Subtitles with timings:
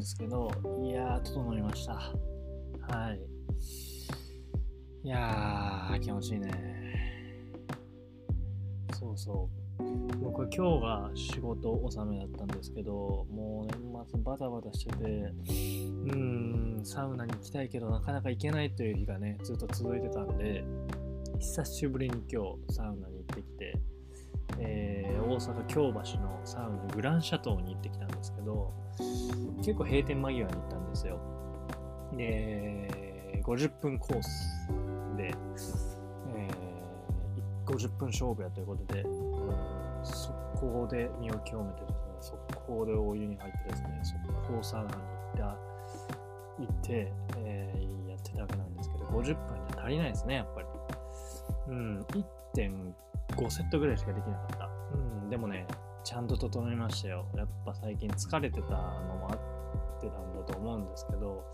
[0.00, 0.50] ですけど、
[0.82, 1.92] いやー、整いました。
[1.92, 3.20] はい。
[5.04, 6.50] いやー、気持ちいいね。
[8.98, 9.48] そうそ
[9.78, 10.18] う。
[10.22, 20.64] 僕、今日が仕事納めだったんですけど、もう年末バタバタしてて、うーん、サウナに行きたいけど、なかなか行けないという日がね、ずっと続いてたんで、
[21.38, 23.78] 久しぶりに今日、サウナに行ってきて、
[24.58, 28.72] えー、大阪京橋のサウナグランシャトーに行ってきたんですけど
[29.58, 31.18] 結構閉店間際に行ったんですよ。
[32.16, 34.68] で50分コース
[35.16, 35.34] で、
[36.34, 44.00] えー、50分勝負やということで、うん、速攻で身を清めてですね速攻でお湯に入ってですね
[44.46, 44.98] 速攻サウナに行
[45.34, 45.42] った
[46.58, 49.24] 行って、えー、やってたわけなんですけど50分
[49.70, 50.66] じゃ足りないですねやっぱり。
[51.68, 52.06] うん
[52.54, 52.92] 1.5
[53.32, 54.70] 5セットぐらいしかできなかった。
[54.94, 55.66] うん、でもね、
[56.04, 57.26] ちゃんと整いましたよ。
[57.36, 61.44] やっぱ最近疲れてたのもあってたんだと思うんですけど、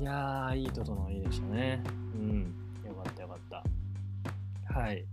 [0.00, 1.82] いやー、いい整いでしたね。
[2.14, 2.54] うん、
[2.86, 4.74] よかったよかった。
[4.78, 5.06] はい。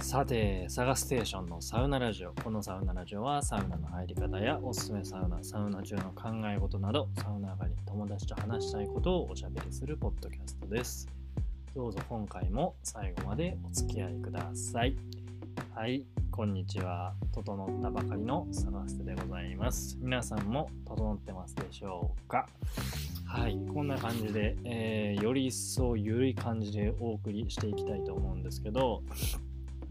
[0.00, 2.32] さて、サガステーションのサウナラジオ。
[2.32, 11.17] このサウナラジオはサウナの入り方やおすすめサウナ、サウナ中の考え事など、サウナ上がりに友達と話したいことをおしゃべりするポッドキャストです。
[11.74, 14.96] どうぞ今回も最後までお付き合いください。
[15.74, 17.14] はい、こんにちは。
[17.32, 19.96] 整ったばかりのサガステでございます。
[20.00, 22.48] 皆さんも整ってますでしょうか？
[23.26, 29.02] はい、こんな感じで、えー、より一層ゆるい感じでお送りしていきたいと思うんですけど、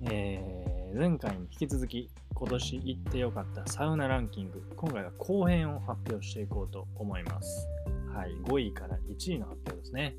[0.02, 7.68] えー、前回に引き続き今年行ってよかったサウナランキング、今回は後編を発表していこうと思います。
[8.14, 10.16] はい、5位から1位の発表ですね。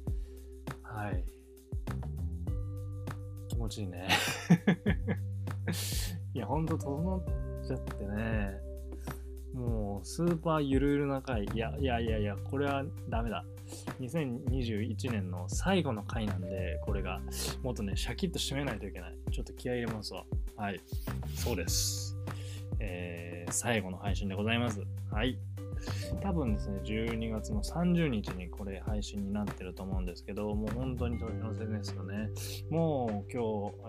[0.82, 1.24] はい。
[3.48, 4.08] 気持ちいいね。
[6.34, 8.68] いや、ほんと整っちゃってね。
[9.54, 11.44] もう、スーパーゆるゆるな回。
[11.44, 13.44] いや、いやいやいや、これはダメだ。
[14.00, 17.20] 2021年の最後の回なんで、これが、
[17.62, 19.18] もっとね、シャキッと締めないといけない。
[19.32, 20.24] ちょっと気合い入れますわ。
[20.56, 20.80] はい。
[21.34, 22.16] そうです。
[22.80, 24.82] えー、最後の配信でございます。
[25.10, 25.38] はい。
[26.22, 32.30] 多分ですね、12月の30日にこれ配信になってると思うんですけど、もう本当に年の瀬ですよね。
[32.70, 33.42] もう今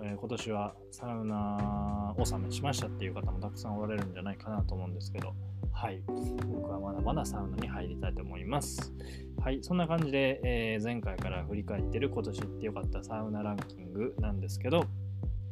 [0.04, 5.34] 日、えー、今年はサウナ納めしましたっていう方もたくさんおられるんじゃないかなと思うんですけど、
[5.72, 6.02] はい。
[6.08, 8.94] 僕はまだまだサウナに入りたいと思います。
[9.42, 9.60] はい。
[9.62, 14.86] そんな感じで、えー、前回から振り返ってる今年行ってよかったサウナランキングなんですけど、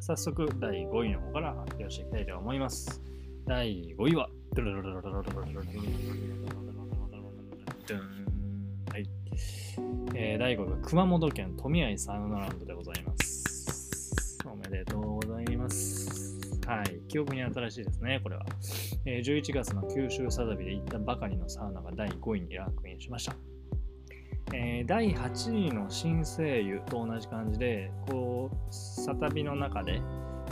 [0.00, 3.02] 早速第5位の方から発表していきたいと思います。
[3.46, 4.28] 第5位は、
[8.90, 9.08] はい。
[10.14, 14.38] えー、第5位は熊本県富合サウナランドでございます。
[14.44, 16.38] おめでとうございます。
[16.66, 17.00] はい。
[17.08, 18.46] 記憶に新しいですね、これは。
[19.04, 23.34] えー、11月の九州サダビで行ったばかりのサウナが第5位にランクインしました。
[24.52, 30.00] えー、第8位の新声優と同じ感じで、こう、サタビの中で、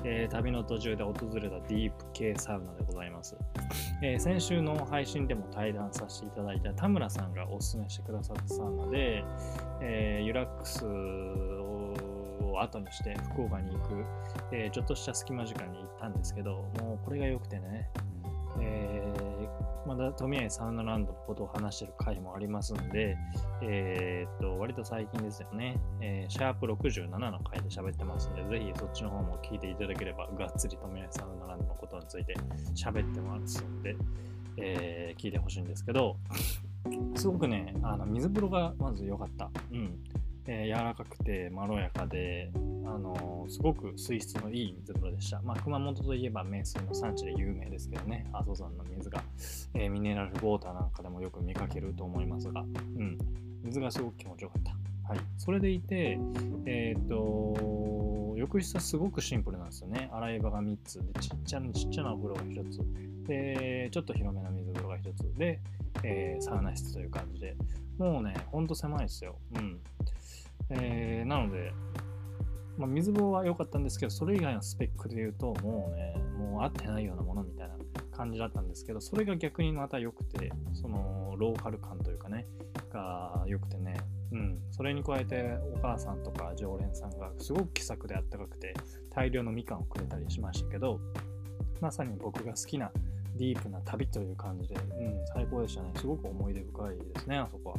[0.05, 3.37] えー、旅の途中で訪れたディープ系サウナでございます、
[4.03, 9.25] えー、先週の配信でも対談させていただいた田村さんがおすすめしてくださったサウナで、
[9.81, 11.95] えー、ユラックスを
[12.61, 14.05] 後にして福岡に行く、
[14.51, 17.91] えちょっとした隙間時間に行ったんですけどもうこれが良くてね、
[18.63, 19.03] え
[19.87, 23.17] まだ富谷サウナランドのことを話してる回もありますんで、
[23.63, 32.35] えー、っと、割と最近ですよね、えー、シャープ67の回で喋ってますんで、ぜひそっちの方も聞いていただければ、がっつり富谷サウナランドのことについて
[32.75, 33.97] 喋ってますんで、
[34.57, 36.17] えー、聞いてほしいんですけど、
[37.15, 39.51] すごくね、あの水風呂がまず良かった。
[39.73, 39.99] うん。
[40.49, 42.59] えー、柔らかくてまろやかで、あ
[42.99, 45.41] のー、すごく水質のいい水風呂でした。
[45.43, 49.23] まあ、熊本といえば名水の産地で有名ですけどね、阿蘇山の水が、
[49.75, 53.19] えー、ミネラルウォーターなんかでもよく見かけると思いますが、うん、
[53.65, 54.77] 水がすごく気持ちよかった。
[55.09, 56.19] はい、それでいて、
[56.65, 60.11] えっ、と、浴室はすごくシンプルなんですよね。
[60.13, 62.71] 洗い場が3つで、ちっちゃなちっちゃなお風呂が1
[63.25, 65.61] つ、で、ちょっと広めな水風呂が1つで、
[66.03, 67.57] え、サウナ室という感じで、
[67.99, 69.37] もうね、ほんと狭いですよ。
[69.55, 69.81] うん。
[70.71, 71.73] えー、なので、
[72.77, 77.75] まあ、水風呂は良かったんですけど、それ以外のスペックで言うと、もうね、もう合ってないようなものみたいな
[78.13, 82.47] 感じだったんですけど、それが逆にまた良くて、そのローカル感というかね、
[82.93, 83.97] が良くてね、
[84.33, 88.75] うん、それに加えてお母さんとか常連さんがすごく気さくであったかくて、
[89.11, 91.01] 大量のみかんをくれたりしましたけど、
[91.81, 92.91] まさに僕が好きな
[93.37, 95.91] ディープな旅という感じで、うん、最高でしたね。
[95.97, 97.77] すごく思い出深いですね、あそこは。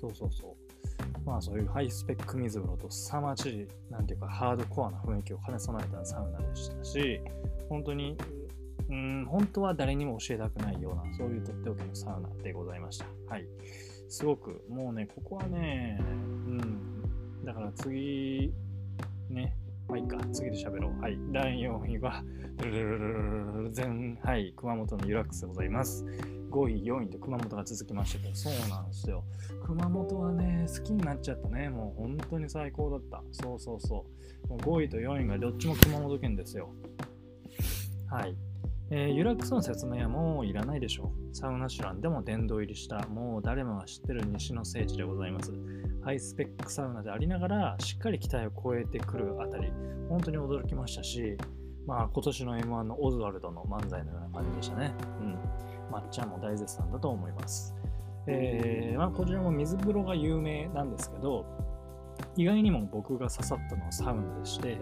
[0.00, 0.59] そうそうそう。
[1.24, 7.20] まあそういうハイスペック水風呂と凄まじい、なんていうかハードコアな雰囲気を兼ね備えたサウナでしたし、
[7.68, 8.16] 本当に、
[8.88, 13.06] うん、本当は誰にも教えたくないような、そういうとっておきのサウナでございました。
[13.28, 13.46] はい。
[14.08, 18.52] すごく、もうね、ここはね、うん、だから次、
[19.28, 19.56] ね、
[19.90, 21.00] まあいいか、次で喋ろう。
[21.00, 21.18] はい。
[21.32, 22.22] 第4位は、
[23.72, 26.04] 全、はい、熊本のユラックスでございます。
[26.50, 29.24] 5位、4位と熊本が続きましたけど、そうなんですよ。
[29.64, 31.70] 熊本はね、好きになっちゃったね。
[31.70, 33.20] もう本当に最高だった。
[33.32, 34.06] そうそうそ
[34.46, 34.48] う。
[34.50, 36.70] もう5位と4位がどっちも熊本県ですよ。
[38.08, 38.36] はい。
[38.92, 41.34] えー、ユラックスの説明はもういらないでしょう。
[41.34, 45.52] サウナシュランでも殿堂入りした、もう誰もが知ってる西の聖地でございます。
[46.02, 49.70] ハイスペックサウナでありながら、しっかり期待を超えてくるあたり、
[50.08, 51.36] 本当に驚きましたし、
[51.86, 54.92] まあ今年の M1 のオズワルドの漫才のような感じでしたね。
[55.20, 55.38] うん。
[55.92, 57.76] まっちゃんも大絶賛だと思います。
[58.26, 61.46] えー、まあ、こちらも水風呂が有名なんですけど、
[62.36, 64.78] 意外にも僕が刺さったのはサウナでして、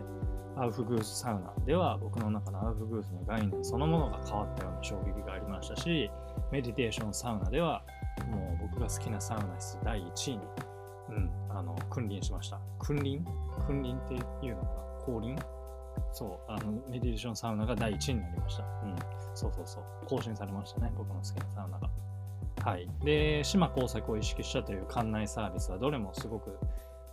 [0.61, 6.11] アウフグースサウナでは僕の中のアウフグースの概念そのものが変わったような衝撃がありましたし、
[6.51, 7.83] メディテーションサウナでは
[8.27, 10.43] もう僕が好きなサウナ室第1位に、
[11.11, 12.61] うん、あの、君臨しました。
[12.81, 13.25] 君臨？
[13.67, 14.73] 君臨っていうのかな？
[15.07, 15.39] 降臨？
[16.13, 18.65] そう、あの、メディテーションサウナが第1位になりました。
[18.65, 18.97] うん。
[19.35, 19.85] そうそうそう。
[20.07, 20.93] 更新されましたね。
[20.97, 21.91] 僕の好きなサウナが。
[22.65, 22.89] はい。
[23.05, 26.59] で、島工作を意識したという館内サービスはどれもすごく、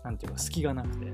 [0.03, 1.13] なんていうか、隙がなくて、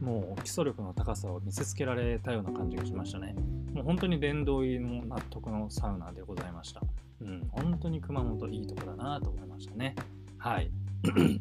[0.00, 3.34] もう基礎力の高さを見せつけられたような感じがしましたね。
[3.72, 6.82] もう本当に殿堂入りの納得のサウナでございました。
[7.20, 9.94] うん、本当に熊本いいとこだなと思いましたね。
[10.38, 10.70] はい。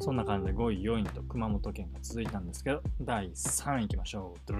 [0.00, 4.52] そんな感じで5位、4位と熊本県が続いたんですけど、第3位いきましょう。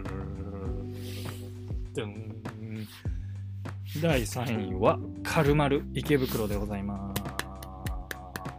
[4.01, 7.13] 第3位は、カルマル池袋でございま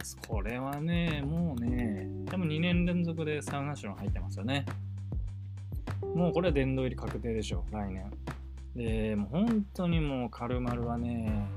[0.04, 0.16] す。
[0.28, 4.66] これはね、もうね、多分2年連続でサウナシュ入ってますよね。
[6.14, 8.10] もうこれは殿堂入り確定でしょう、来年。
[8.74, 11.48] で、もう本当にもうカルマルはね、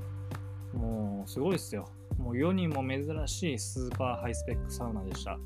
[0.72, 1.88] もうすごいっすよ。
[2.18, 5.38] もう世にも珍しいスーパーハイスペックサウナでした。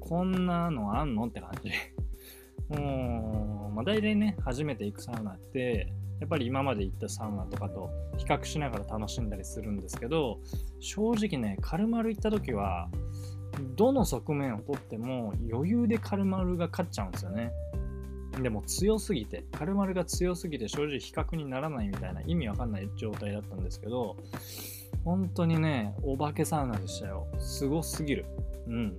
[0.00, 1.70] こんなのあんのって感じ。
[2.68, 10.40] もう、まあ、大体ね、初めて行くサウナって、やっぱり今まで行ったサウナとかと比較しながら楽しんだりするんですけど、
[10.80, 12.88] 正直ね、カルマル行った時は、
[13.76, 17.52] どの側面をとっても余裕でカルマルが勝っちゃうんですよね。
[18.42, 24.16] でも強すぎて、カルマルが強すぎて正直比較にならないみたいな意味わかんない状態だったんですけど、
[25.04, 27.26] 本当にね、お化けサウナでしたよ。
[27.38, 28.26] すごすぎる。
[28.66, 28.96] うん。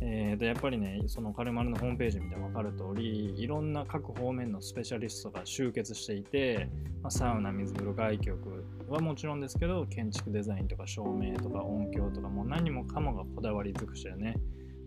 [0.00, 6.68] えー、でやっぱりね、そのカルマルのホームページ見て分かる通り、いろんな各方面のスペシャリストが集結していて、
[7.02, 14.36] まあ、サウナ、水風呂、外局はもちろんですけど、建築デザインとか照明とか音響とか、もう何もかもがこだわり尽くしてね、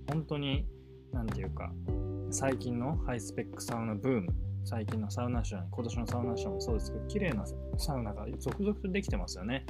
[0.07, 0.65] 本当に、
[1.11, 1.71] 何て言うか、
[2.31, 4.27] 最近のハイスペックサウナブーム、
[4.63, 7.45] 最近のサウナショー、今年のサウナショーもそうですけど、綺麗な
[7.77, 9.65] サウナが続々とできてますよね。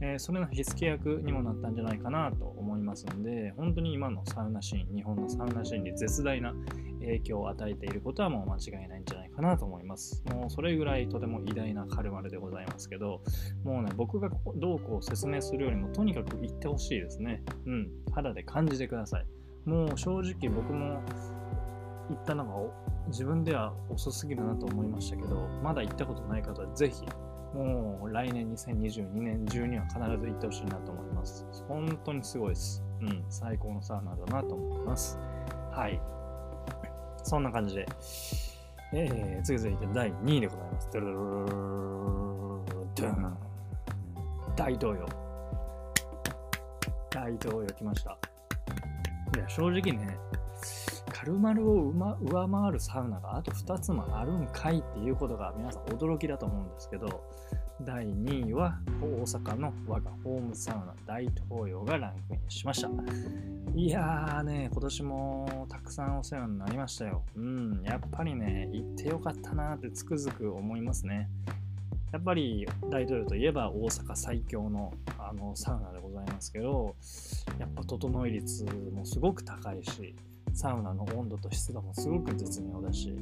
[0.00, 6.54] えー、それの火付け役にもなったんじゃないかなと思いますので、本当に今のサウナシーン、日本のサウナシーンに絶大な
[7.00, 10.22] 影響を与えていることはもう間違いないんじゃないかなと思います。
[10.32, 13.22] もうそれぐらいとても偉大なカルマルでございますけど、
[13.64, 17.42] もうね、僕がどうこう説明するよりもとにかく言ってほしいですね。
[17.66, 19.26] うん、肌で感じてください。
[19.64, 21.02] もう正直僕も
[22.08, 22.54] 行ったのが
[23.08, 27.02] 自分では遅すぎるなと思いましたけど、まだ行ったことない方はぜひ
[27.54, 31.46] もう来年2022年中には必ず行ってほしいなと思います。
[31.66, 32.84] 本当にすごいです。
[33.00, 35.18] うん、最高のサウナだなと思います。
[35.72, 36.00] はい。
[37.22, 37.86] そんな感じで、
[38.92, 40.88] えー、次々いて第2位でございます。
[40.92, 41.18] ドゥルルル
[42.96, 43.48] ルル
[44.56, 45.06] 大統領。
[47.10, 48.18] 大統領来ました。
[49.36, 50.18] いや、正直ね、
[51.18, 57.24] カルマルを上回るサウナがあと2つもあるんかいっていうことが皆さん驚きだと思うんですけど、
[57.80, 62.90] 第2位は大阪の我がホームサウナ大東洋がランクインしました。
[63.74, 67.24] いやーね、今年もたくさんお世話になりましたよ。
[67.34, 71.28] うん、やっぱりね、行ってよかったなってつくづく思いますね。
[72.12, 76.94] やっぱり大統領といえば大阪最強のあのサウナでございますけど、
[77.58, 80.14] やっぱ整い率もすごく高いし、
[80.58, 83.14] サウナの温度と湿度もすごく絶妙だし、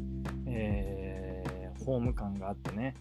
[0.46, 2.94] えー、ホーム感があってね、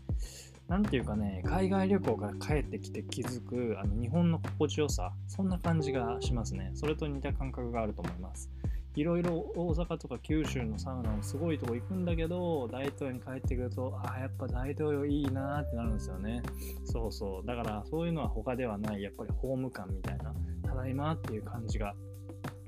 [0.68, 6.72] なんていうかね、海外旅行から帰ってきて気づくあの日本の心地よさ、そんな感じがしますね。
[6.74, 8.52] それと似た感覚があると思います。
[8.98, 16.42] いろいろ大阪とか九州のサウナもすごいとこ行くんだけど、大東洋に帰ってくると、ああ、やっぱ大東洋いいなってなるんですよね。
[16.84, 17.48] そうそう。
[17.48, 20.34] だからそういうのは他ではない、やっぱりホーム感みたいな、
[20.68, 21.96] ただいまっていう感じが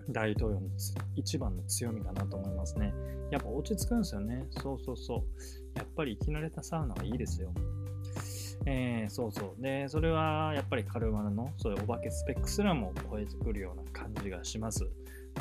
[0.10, 0.68] 大統領の
[1.16, 2.94] 一番の強みかなと思いますね。
[3.32, 4.46] やっぱ落ち着くんですよね。
[4.52, 5.78] そうそうそう。
[5.78, 7.52] やっぱり生き慣れたサウナはいいですよ。
[8.66, 9.62] えー、そうそう。
[9.62, 14.84] で、それはやっぱりカルマルのそういうお化けスペックすらも超えてくるような感じがします。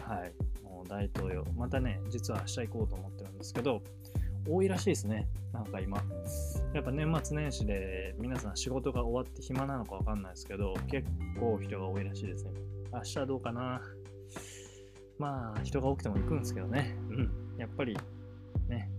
[0.04, 0.32] はい。
[0.62, 1.44] もう大統領。
[1.56, 3.82] またね、実は明日行こうと思ってるんですけど、
[4.48, 5.26] 多いらしいですね。
[5.52, 6.02] なんか今。
[6.72, 11.08] やっぱ年末年始で皆さん仕事が終わって暇なのかわかんないですけど、結
[11.40, 12.50] 構人が多いらしいですね。
[12.92, 13.80] 明日どうかな。
[15.18, 16.96] まあ、人が多くても行くんですけどね。
[17.10, 17.58] うん。
[17.58, 17.96] やっぱり、
[18.68, 18.90] ね、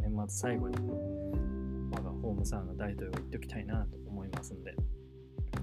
[0.00, 0.76] 年末最後に
[1.92, 4.74] 我がホームサウナ大統領行っておきたいなと思いますんで、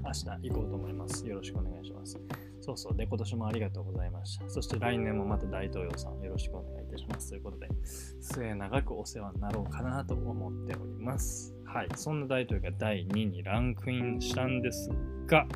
[0.03, 1.27] 明日行こうと思います。
[1.27, 2.19] よろしくお願いします。
[2.61, 2.95] そうそう。
[2.95, 4.49] で、今年もありがとうございました。
[4.49, 7.29] そして来年もまた大統領さんよろしくお願いいたします。
[7.29, 11.55] ということで、末永くお世話になろうかなと思っております。
[11.65, 11.87] はい。
[11.95, 14.89] そんな大統領が第2位にランクインしたんです
[15.25, 15.47] が、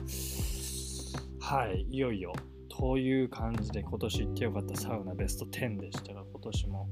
[1.40, 1.86] はい。
[1.90, 2.34] いよいよ、
[2.78, 6.90] という感じで今年行ってよかったサウナベスト10でしたが、今年も、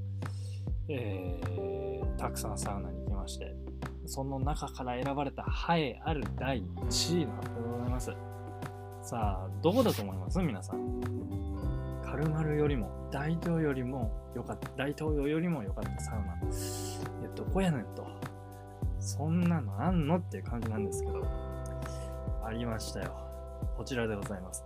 [0.88, 3.54] えー、たくさんサウナに行きまして、
[4.06, 8.12] その中から選ばれた栄えある第1位の発表でございます。
[9.02, 10.40] さあ、どこだと思います？
[10.40, 11.02] 皆さん。
[12.02, 16.38] カルマルよりも、大東よりも良かった、大東洋よりも良かったサウナ。
[17.25, 18.08] え、どこやねんと。
[19.00, 20.18] そんなのあんの？
[20.18, 21.25] っていう感じなんですけど、
[22.46, 23.23] ありましたよ。
[23.77, 24.63] こちらでございます。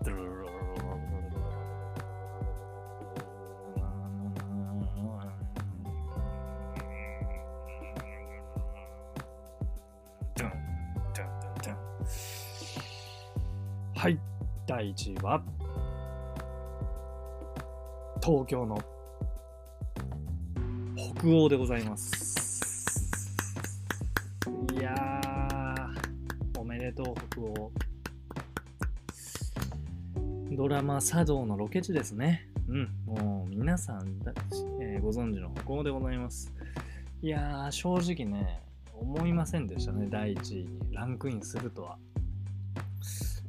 [13.95, 14.19] はい、
[14.67, 15.41] 第1位は、
[18.23, 18.77] 東京の
[21.15, 22.17] 北欧でございます。
[24.73, 25.06] いや
[30.67, 32.50] ドラマ茶道のロケ地ですね。
[32.67, 34.33] うん、もう皆さんだ、
[34.81, 36.53] えー、ご存知の北欧でございます。
[37.21, 38.59] いやー、正直ね、
[38.93, 41.97] 思いませんでしたね、第1位にランクインするとは。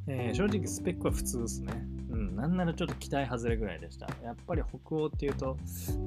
[0.07, 1.73] えー、正直スペックは普通ですね。
[2.09, 4.07] うん、なんならちょっと期待外れぐらいでした。
[4.23, 5.57] やっぱり北欧っていうと、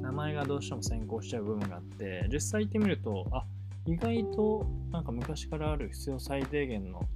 [0.00, 3.45] 名前がどうしても先行しちゃう部分があって、実際行ってみると、あ
[3.85, 7.07] 意外となんか昔からある必要最低限の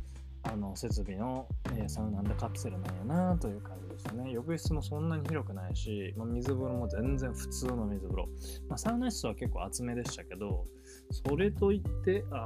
[0.52, 4.30] あの設備の、えー、サウナでカプセルなんやなという感じでしたね。
[4.30, 8.28] 浴室もそんなに広くないし、まあ、水風呂も全然普通の水風呂。
[8.68, 10.66] まあ、サウナ室は結構厚めでしたけど、
[11.10, 12.44] それといって、あ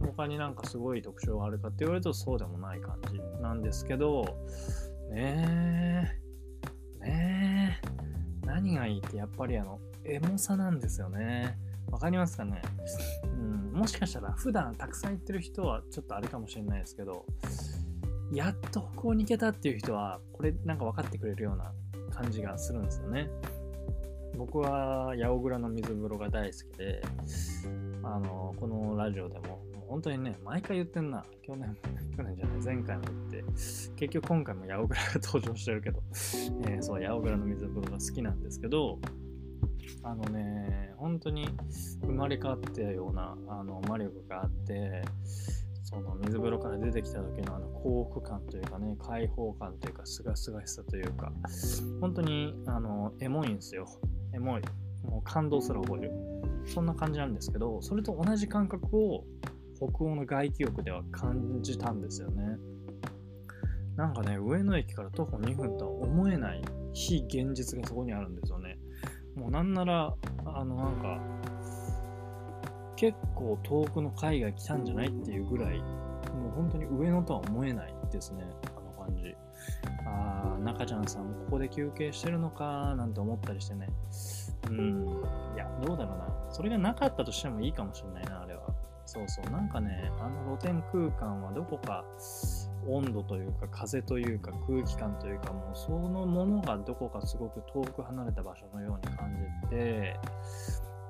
[0.00, 4.24] 他になんかすごい特徴があるかって言われるとそうでもない感じなんですけど、
[5.10, 6.10] ね
[7.00, 11.58] え、ねえ、何がいいってやっぱりあの、エモさなんですよね。
[11.90, 12.60] わかりますかね、
[13.74, 17.26] もしかしたら普段たくさん行ってる人はちょっとあれかもしれないですけど、
[18.32, 21.72] やっとここに行けたっていう人は、これなんか分かってくれるような
[22.14, 23.28] 感じがするんですよね。
[24.36, 27.02] 僕は八百倉の水風呂が大好きで、
[28.02, 31.24] あの、このラジオでも、本当にね、毎回言ってんな。
[31.42, 31.76] 去年、
[32.16, 33.44] 去年じゃない、前回も言って、
[33.96, 38.98] 結局今回も八百倉が登場してるけど、えー、そう、八百倉の水風呂が好きなんですけど、
[40.02, 41.48] あのね、本当に
[42.02, 45.02] 生まれ変わったようなあの魔力があって、
[45.82, 51.32] その水風呂から出てきた時のあの幸福感というかね、開放感というか、すがすがしさというか、
[52.00, 53.86] 本当にあのエモいんですよ。
[54.34, 54.62] エモい。
[55.04, 56.12] もう感動すら覚える。
[56.66, 59.24] そんな感じなんですけど、それと同じ感覚を
[59.76, 62.56] 北欧の外気浴では感じたんですよね。
[63.96, 66.62] なんかね、上野駅から徒歩2分とは思えない
[66.94, 68.78] 非現実がそこにあるんですよね。
[69.34, 70.14] もうなんなら、
[70.46, 71.20] あのなんか、
[72.96, 78.44] 結構遠くの海外来たんじゃないっていうぐらい、もう本当に上野とは思えないですね、
[78.76, 79.34] あの感じ。
[80.06, 83.88] ああ、中ちゃんさんここで休憩してるのかなんて思ったりしてね。
[84.68, 85.06] うん。
[85.54, 86.28] いや、どうだろうな。
[86.50, 88.62] それがなかったとしてもいいかもしれないな、あれは。
[89.06, 89.50] そうそう。
[89.50, 92.04] なんかね、あの露天空間はどこか
[92.88, 100.16] 温度というか風というか空気感というかもうそのものがどこかすごく遠く離れた場所のように感じて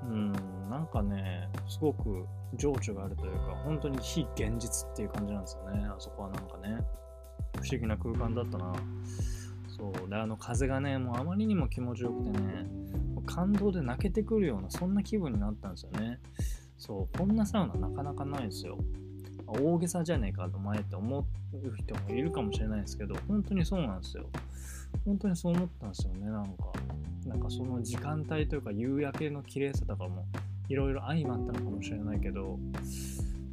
[0.03, 0.31] うん
[0.69, 5.85] なんかねすごく情緒があるというか本当に非現実っていう感じなんですよね。
[5.85, 6.77] あそこはなんかね。
[7.55, 8.73] 不思議な空間だったな。
[9.67, 10.09] そう。
[10.09, 12.67] であの風がねもうあまりにも気持ちよくてね
[13.25, 16.19] 感動で泣けてくるようなそんな気分になったんですよね。
[16.77, 17.17] そう。
[17.17, 18.77] こんなサウナなかなかないですよ。
[19.47, 21.23] 大げさじゃねえかと前って思う
[21.77, 24.25] 人もいるかもしれないですけど、本当にそうなんですよ。
[25.05, 26.71] 本当にそう思ったんですよね、なんか。
[27.25, 30.25] なんかその時間帯というか夕焼けの綺麗さとかも
[30.69, 32.59] いろいろ相まったのかもしれないけど、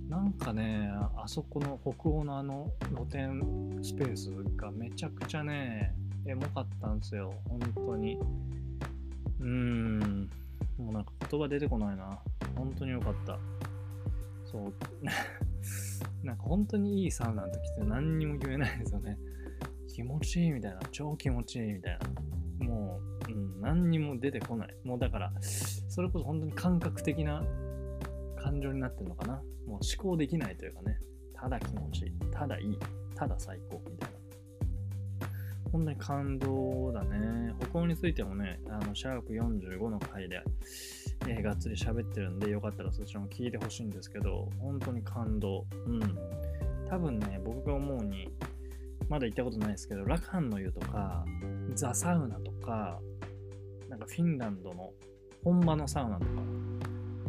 [0.08, 3.40] なんかね、あそこの北欧のあの露天
[3.82, 5.94] スペースがめちゃくちゃね、
[6.26, 7.34] エモかったんですよ。
[7.48, 8.18] 本当に。
[9.40, 10.30] うーん。
[10.78, 12.18] もうなんか言葉出てこないな。
[12.56, 13.38] 本当によかった。
[14.44, 14.72] そう。
[16.22, 19.18] なんか本当にいいサウナの時って何にも言えないですよね。
[19.88, 20.80] 気持ちいいみたいな。
[20.90, 21.98] 超気持ちいいみたい
[22.60, 22.66] な。
[22.66, 24.76] もう、うん、何にも出てこない。
[24.84, 27.44] もうだから、それこそ本当に感覚的な
[28.36, 29.34] 感情になってるのかな。
[29.34, 30.98] もう思考できないというかね。
[31.34, 32.12] ただ気持ちいい。
[32.30, 32.78] ただいい。
[33.14, 34.22] ただ最高みたいな。
[35.72, 37.54] 本当に感動だね。
[37.60, 40.42] 歩行についてもね、あの、シャープ45の回で、
[41.28, 45.66] えー、がっつり喋ってるんで、よかったらそちらも聞いてほしいんですけど、本当に感動。
[45.86, 46.00] うん。
[46.88, 48.28] 多分ね、僕が思うに、
[49.08, 51.24] まだ行ったことないですけど、ラカンの湯とか、
[51.74, 53.00] ザ・サウナとか、
[53.88, 54.92] なんかフィンランドの
[55.44, 56.30] 本場のサウナとか、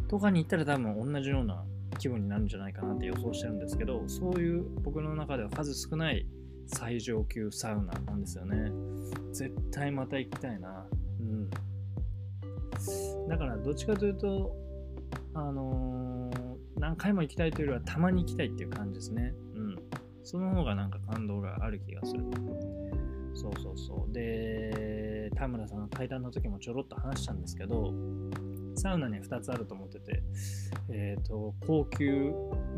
[0.07, 1.63] とかに行ったら多分同じような
[1.97, 6.25] 気分になるんじゃないかなって予想してるんですけど、そういう僕の中では数少ない
[6.67, 8.71] 最上級サウナなんですよね。
[9.31, 10.85] 絶対また行きたいな。
[11.19, 11.50] うん。
[13.30, 14.56] だからどっちかというと、
[15.34, 19.34] あのー、何回も行きたいというよりはたまに行きたいっていう感じですね。
[19.56, 19.75] うん。
[20.24, 22.24] その方がなんか感動がある気がする。
[23.36, 24.13] そうそうそう。
[24.13, 27.94] で、田村さんの対談の時もちょろっと話したんですけど、
[28.75, 30.24] サウナには2つあると思ってて、
[30.89, 32.32] えっ、ー、と、高級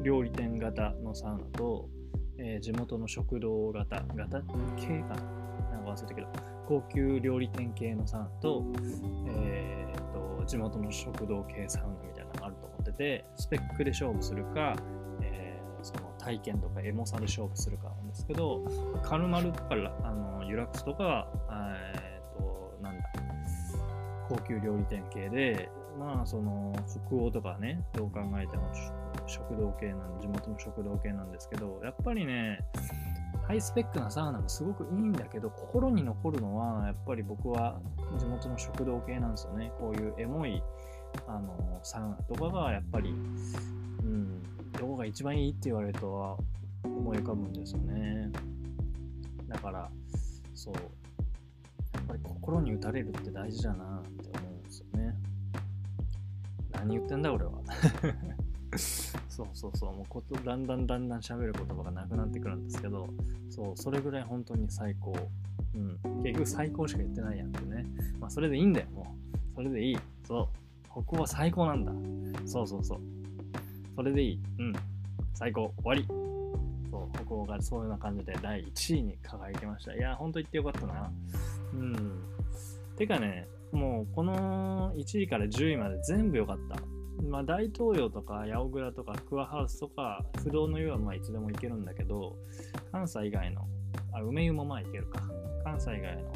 [0.04, 1.90] 料理店型のサウナと、
[2.38, 4.42] えー、地元の食堂型、型？
[4.78, 5.36] 系かな？
[5.72, 6.28] なんか忘れたけど、
[6.68, 8.64] 高級料理店系のサウナと、
[9.28, 14.76] えーと、地元の食堂系サウナみたいなのがあると思ってて、スペックで勝負するか、
[15.22, 18.62] えー、その体験とかエモさで勝負するかなんですけど、
[19.04, 23.04] カルマルとかあのユラックスとか、えーと、なんだ、
[24.28, 25.70] 高級料理店系で、
[26.00, 26.74] まあその
[27.08, 28.64] 北欧とかね、どう考えても
[29.28, 32.60] 食堂系なん地元の食堂系なんですけど、やっぱりね、
[33.48, 37.80] ハイスペックなサウナもすごくいいんだけど、心に残るのは、やっぱり僕は
[38.18, 39.72] 地元の食堂系なんですよね。
[39.80, 40.64] こういうエモい
[41.28, 43.14] あのサウナとかがやっぱり、う
[44.04, 44.42] ん、
[44.74, 46.38] どこが一番いいって言われるとは
[46.84, 48.32] 思い浮かぶんですよね。
[49.48, 49.90] だから、
[50.56, 50.80] そう、や
[52.00, 55.16] っぱり心に打たれるって大事だなって思うんですよね。
[56.72, 57.52] 何言ってんだ俺は。
[58.78, 63.08] そうそうそう、もうことだんだんだんだん喋る言葉がなくなってくるんですけど、
[63.50, 65.16] そう、それぐらい本当に最高。
[65.74, 67.86] うん、結局最高しか言ってないやんってね。
[68.20, 69.56] まあ、それでいいんだよ、もう。
[69.56, 69.98] それでいい。
[70.26, 70.48] そう。
[70.90, 71.92] ここは最高なんだ。
[72.46, 73.00] そうそうそう。
[73.96, 74.40] それでいい。
[74.60, 74.74] うん。
[75.34, 75.74] 最高。
[75.84, 76.06] 終わり。
[76.90, 79.94] そう、ここがそういうような感じで第1位に輝きました。
[79.94, 81.12] いや、ほんと言ってよかったな。
[81.74, 82.24] うん。
[82.98, 86.78] てかね、もうこの1位から10位まで全部良かった。
[87.24, 92.36] まあ、大東洋とか八百倉とかクアハウスとか不動の湯はまあいつでも行けるんだけど
[92.92, 93.62] 関西以外の
[94.14, 95.22] あ梅湯もまあ行けるか。
[95.64, 96.34] 関西以外の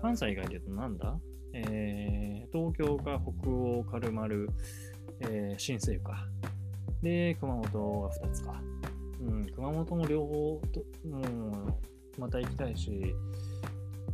[0.00, 1.16] 関西以外で言うとなんだ？
[1.52, 4.48] えー、東京か北欧軽丸、
[5.20, 6.26] えー、新生か。
[7.02, 7.62] で熊本
[8.02, 8.60] が2つか。
[9.20, 10.84] うん熊本も両方と、う、
[12.18, 13.14] また行きたいし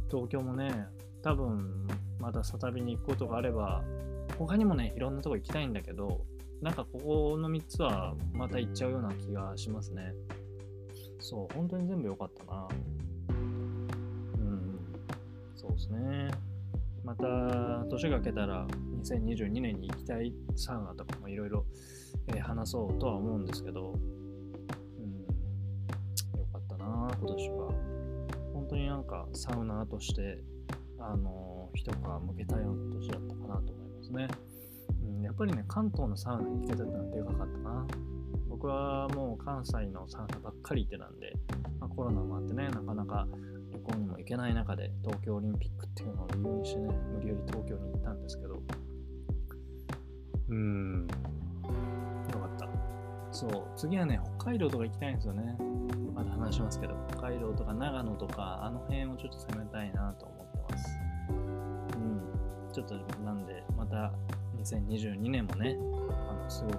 [0.09, 0.87] 東京もね
[1.23, 1.87] 多分
[2.19, 3.83] また再びに行くことがあれば
[4.47, 6.25] 他にもね、いろんなとこ行きたいんだけど、
[6.63, 10.15] なんかここの3つはまた行っちゃうような気がしますね。
[11.19, 12.69] そう、本当に全部良かったな。
[13.29, 14.79] うん、
[15.55, 16.31] そうですね。
[17.05, 18.67] また、年が明けたら
[19.03, 21.67] 2022年に行きたいサウナとかもいろいろ
[22.41, 23.97] 話そうとは思うんですけど、う
[25.03, 27.75] ん、よかったな、今年は。
[28.55, 30.43] 本当になんかサウナーとして、
[30.99, 33.80] あの、一皮向けたような年だったかなと。
[34.11, 34.29] ですね。
[35.03, 37.87] うん、やっぱりね、関東のサウナに行けたってのはでかかったな。
[38.49, 41.33] 僕はもう関西のサウナばっかり行ってたんで、
[41.79, 43.27] まあ、コロナもあってね、なかなか
[43.73, 48.63] 旅行にも行けない中で東京オリンピックっていうのを理由にしてね、無理やり東京に行ったんですけど、
[50.49, 52.69] うーん、よかった。
[53.33, 55.57] そう、次はね、北海道とか行きたいんですよね。
[56.15, 61.00] また話しますけど、北海道とか長野とか、あの辺をちょっと攻めたいなと思ってます。
[62.73, 64.13] ちょっとなんでま、た
[64.59, 65.77] 2022年もね、
[66.29, 66.77] あのすごく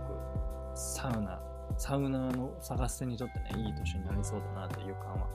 [0.76, 1.40] サウナ、
[1.78, 5.28] サウナの探す手にとってね、いい年になりそうだなという感は、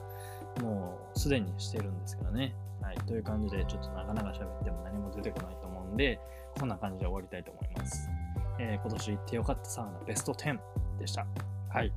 [0.61, 2.55] もうすでにしてるんですけどね。
[2.81, 6.19] はい、という感じで、ちょっと長々喋っても何も出てこないと思うんで、
[6.59, 8.09] こんな感じで終わりたいと思います。
[8.59, 10.59] えー、今年行ってよかったサウナベスト10
[10.99, 11.25] でした。
[11.69, 11.91] はい。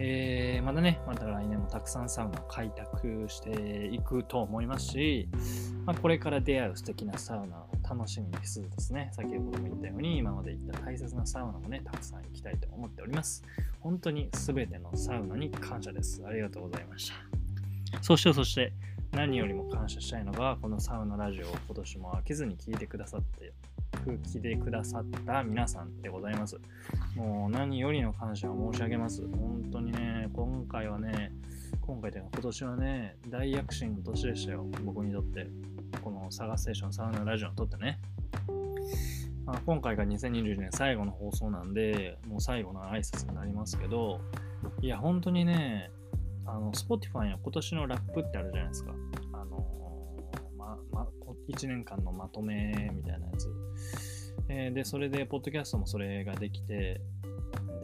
[0.00, 5.28] えー、またね、また来年もたくさんサウナ開拓していくと思いますし、
[5.84, 13.44] まあ、これから出会う素敵なサウナ楽しみにしつつですね、先ほども言ったように、今まで行った大切なサウナもね、たくさん行きたいと思っております。
[13.80, 16.22] 本当に全てのサウナに感謝です。
[16.26, 18.02] ありがとうございました。
[18.02, 18.72] そして、そして、
[19.12, 23.52] 何よりも感謝したいのが、このサウナラジオを今年も飽きずに聞いてくださって、
[24.04, 26.58] 聞いてくださった皆さんでございます。
[27.14, 29.22] もう何よりの感謝を申し上げます。
[29.28, 31.32] 本当にね、今回はね、
[31.80, 35.46] 今回というか今年はね、大躍進の年でしたよ、僕にとって。
[36.02, 37.98] このサガステーションサウナラジオにとってね。
[39.46, 44.20] まあ、今回が2020年最後の放送なんで、もう最後の挨拶になりますけど、
[44.80, 45.90] いや、本当にね、
[46.46, 48.92] あの、Spotify の今年のラップってあるじゃないですか。
[49.32, 51.06] あのー、ま、ま、
[51.48, 53.48] 1年間のまとめみたいなやつ。
[54.48, 57.00] えー、で、それで、ポッドキャストもそれができて、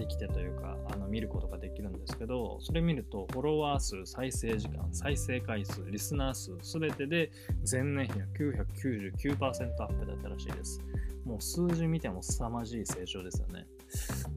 [0.01, 7.31] できてというか、あの見ることができるんですけど、それ見ると、フォロワー数、再生時間、再生回数、リスナー数、全てで
[7.71, 10.81] 前年比が999%アップだったらしいです。
[11.27, 13.67] もう数字見ても凄まじい成長ですよね。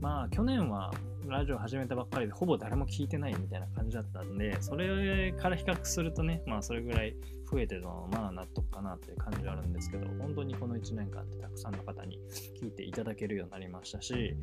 [0.01, 0.93] まあ、去年は
[1.27, 7.15] ラジオ始めたばっかりで、ほぼ誰も聞いてないみたいな感じだったんで、それから比較するとね、まあ、それぐらい
[7.49, 12.19] 増えてるのは、まあ、納得かなっていう感じがあるんですけど、本当にこの1年間ってたくさんの方に
[12.61, 14.35] 聞いていただけるようになりましたし、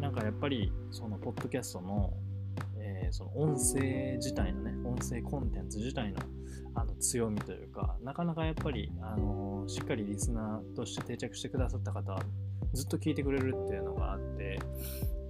[0.00, 2.14] なんかやっぱり、その、ポッドキャストの、
[2.78, 6.20] えー、その音声自体のね、音声コンテンツ自体の
[6.74, 12.22] あの強みというか、なかなかやっぱり、あのー、しっかりリスナーとして定着してくださった方は、
[12.72, 14.58] ずっと聞いてくれるっていうのがあって、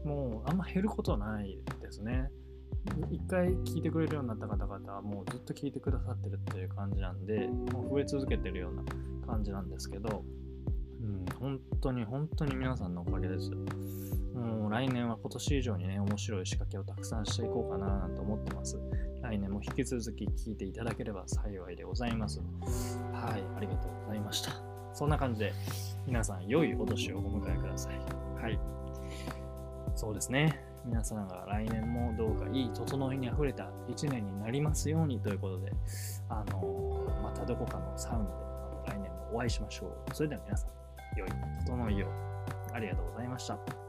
[0.05, 2.31] もうあんま減ることはないですね。
[3.11, 8.83] 一回聞いてくれるようになった方々はもうずっと聞いてくださってるっていう感じなんで、もう増え続けてるような
[9.27, 10.25] 感じなんですけど、
[11.01, 13.51] うん、本当に本当に皆さんのおかげです。
[14.35, 18.79] もう来年は今年以上にね、面白い仕掛けをたくさんしていこうかななんて思ってます。
[19.23, 22.41] 来年も引き続き聞いていただければ幸いでございます。
[23.13, 24.53] はい、ありがとうございました。
[24.95, 25.53] そんな感じで、
[26.07, 27.99] 皆さん良いお年をお迎えください。
[28.41, 28.59] はい。
[29.99, 30.63] そうですね。
[30.85, 35.73] 皆さんが来年もどうかいい整いにあふれた1年になりますようにということで、
[36.29, 40.15] あのまたどこかのサウナで来年もお会いしましょう。
[40.15, 40.71] それでは皆さん、
[41.19, 41.29] 良い
[41.67, 42.07] 整いを
[42.73, 43.88] ありがとうございました。